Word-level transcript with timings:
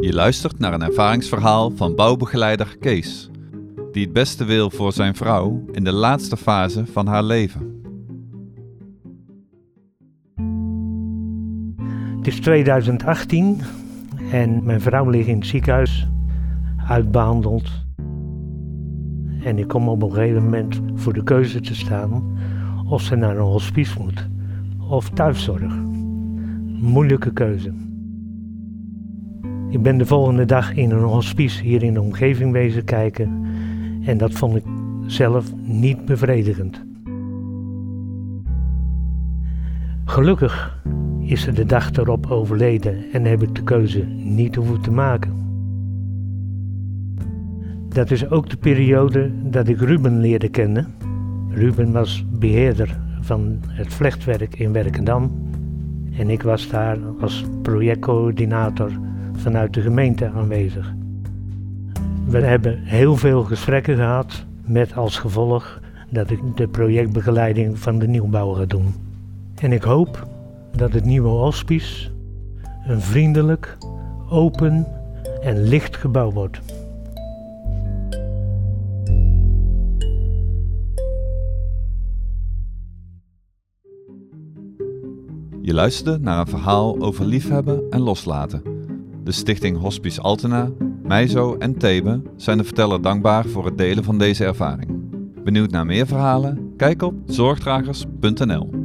Je 0.00 0.12
luistert 0.12 0.58
naar 0.58 0.72
een 0.72 0.82
ervaringsverhaal 0.82 1.70
van 1.70 1.94
bouwbegeleider 1.94 2.76
Kees, 2.80 3.30
die 3.92 4.04
het 4.04 4.12
beste 4.12 4.44
wil 4.44 4.70
voor 4.70 4.92
zijn 4.92 5.14
vrouw 5.14 5.64
in 5.72 5.84
de 5.84 5.92
laatste 5.92 6.36
fase 6.36 6.86
van 6.86 7.06
haar 7.06 7.22
leven. 7.22 7.82
Het 12.16 12.26
is 12.26 12.40
2018 12.40 13.60
en 14.32 14.64
mijn 14.64 14.80
vrouw 14.80 15.10
ligt 15.10 15.28
in 15.28 15.38
het 15.38 15.46
ziekenhuis, 15.46 16.08
uitbehandeld. 16.86 17.70
En 19.42 19.58
ik 19.58 19.68
kom 19.68 19.88
op 19.88 20.02
een 20.02 20.12
gegeven 20.12 20.42
moment 20.42 20.80
voor 20.94 21.12
de 21.12 21.22
keuze 21.22 21.60
te 21.60 21.74
staan 21.74 22.38
of 22.88 23.02
ze 23.02 23.16
naar 23.16 23.36
een 23.36 23.42
hospice 23.42 24.00
moet 24.00 24.28
of 24.88 25.10
thuiszorg. 25.10 25.74
Moeilijke 26.80 27.32
keuze. 27.32 27.87
Ik 29.78 29.84
ben 29.84 29.98
de 29.98 30.06
volgende 30.06 30.44
dag 30.44 30.74
in 30.74 30.90
een 30.90 31.02
hospice 31.02 31.62
hier 31.62 31.82
in 31.82 31.94
de 31.94 32.00
omgeving 32.00 32.52
wezen 32.52 32.84
kijken 32.84 33.44
en 34.04 34.18
dat 34.18 34.32
vond 34.32 34.56
ik 34.56 34.64
zelf 35.06 35.52
niet 35.62 36.04
bevredigend. 36.04 36.84
Gelukkig 40.04 40.82
is 41.20 41.42
ze 41.42 41.52
de 41.52 41.64
dag 41.64 41.92
erop 41.92 42.26
overleden 42.26 43.04
en 43.12 43.24
heb 43.24 43.42
ik 43.42 43.54
de 43.54 43.62
keuze 43.62 44.04
niet 44.06 44.54
hoeven 44.54 44.80
te 44.80 44.90
maken. 44.90 45.32
Dat 47.88 48.10
is 48.10 48.30
ook 48.30 48.50
de 48.50 48.56
periode 48.56 49.30
dat 49.50 49.68
ik 49.68 49.80
Ruben 49.80 50.20
leerde 50.20 50.48
kennen. 50.48 50.86
Ruben 51.48 51.92
was 51.92 52.24
beheerder 52.30 52.98
van 53.20 53.58
het 53.66 53.94
vlechtwerk 53.94 54.58
in 54.58 54.72
Werkendam 54.72 55.50
en 56.16 56.30
ik 56.30 56.42
was 56.42 56.68
daar 56.68 56.98
als 57.20 57.44
projectcoördinator 57.62 58.90
vanuit 59.38 59.74
de 59.74 59.80
gemeente 59.80 60.30
aanwezig. 60.30 60.94
We 62.26 62.38
hebben 62.38 62.78
heel 62.82 63.16
veel 63.16 63.42
gesprekken 63.42 63.96
gehad 63.96 64.46
met 64.64 64.96
als 64.96 65.18
gevolg 65.18 65.80
dat 66.10 66.30
ik 66.30 66.40
de 66.56 66.68
projectbegeleiding 66.68 67.78
van 67.78 67.98
de 67.98 68.08
nieuwbouw 68.08 68.52
ga 68.52 68.64
doen. 68.64 68.94
En 69.54 69.72
ik 69.72 69.82
hoop 69.82 70.28
dat 70.76 70.92
het 70.92 71.04
nieuwe 71.04 71.28
hospice 71.28 72.10
een 72.86 73.00
vriendelijk, 73.00 73.76
open 74.28 74.86
en 75.40 75.62
licht 75.62 75.96
gebouw 75.96 76.32
wordt. 76.32 76.60
Je 85.62 85.74
luisterde 85.74 86.18
naar 86.18 86.40
een 86.40 86.46
verhaal 86.46 87.00
over 87.00 87.24
liefhebben 87.24 87.90
en 87.90 88.00
loslaten. 88.00 88.67
De 89.28 89.34
stichting 89.34 89.78
Hospice 89.78 90.20
Altena, 90.20 90.70
Meizo 91.02 91.56
en 91.58 91.78
Thebe 91.78 92.22
zijn 92.36 92.58
de 92.58 92.64
verteller 92.64 93.02
dankbaar 93.02 93.46
voor 93.46 93.64
het 93.64 93.78
delen 93.78 94.04
van 94.04 94.18
deze 94.18 94.44
ervaring. 94.44 94.90
Benieuwd 95.44 95.70
naar 95.70 95.86
meer 95.86 96.06
verhalen? 96.06 96.72
Kijk 96.76 97.02
op 97.02 97.14
zorgdragers.nl 97.26 98.77